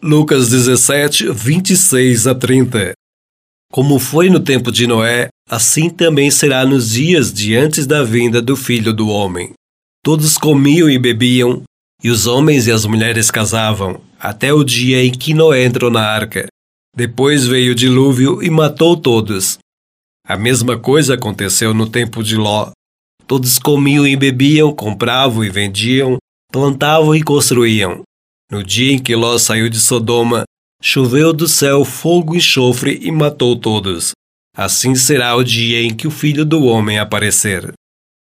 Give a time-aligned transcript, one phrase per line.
[0.00, 2.92] Lucas 17, 26 a 30
[3.72, 8.40] Como foi no tempo de Noé, assim também será nos dias de antes da vinda
[8.40, 9.54] do Filho do Homem.
[10.04, 11.64] Todos comiam e bebiam,
[12.00, 16.06] e os homens e as mulheres casavam, até o dia em que Noé entrou na
[16.06, 16.46] arca.
[16.94, 19.58] Depois veio o dilúvio e matou todos.
[20.24, 22.70] A mesma coisa aconteceu no tempo de Ló.
[23.26, 26.18] Todos comiam e bebiam, compravam e vendiam,
[26.52, 28.04] plantavam e construíam.
[28.50, 30.44] No dia em que Ló saiu de Sodoma,
[30.82, 34.12] choveu do céu fogo e enxofre e matou todos.
[34.56, 37.72] Assim será o dia em que o Filho do Homem aparecer.